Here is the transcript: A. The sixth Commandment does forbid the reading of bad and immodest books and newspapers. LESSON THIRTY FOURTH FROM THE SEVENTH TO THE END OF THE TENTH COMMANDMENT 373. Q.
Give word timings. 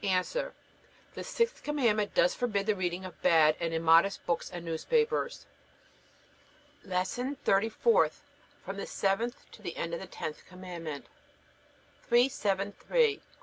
A. 0.03 0.23
The 1.13 1.23
sixth 1.23 1.61
Commandment 1.61 2.15
does 2.15 2.33
forbid 2.33 2.65
the 2.65 2.75
reading 2.75 3.05
of 3.05 3.21
bad 3.21 3.55
and 3.59 3.71
immodest 3.71 4.25
books 4.25 4.49
and 4.49 4.65
newspapers. 4.65 5.45
LESSON 6.83 7.35
THIRTY 7.45 7.69
FOURTH 7.69 8.23
FROM 8.65 8.77
THE 8.77 8.87
SEVENTH 8.87 9.45
TO 9.51 9.61
THE 9.61 9.75
END 9.77 9.93
OF 9.93 9.99
THE 9.99 10.07
TENTH 10.07 10.43
COMMANDMENT 10.49 11.05
373. 12.07 13.17
Q. 13.17 13.21